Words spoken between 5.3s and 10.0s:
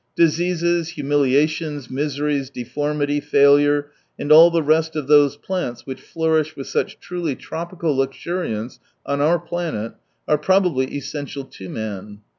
plants which flourish with such truly tropical luxuriance on our planet,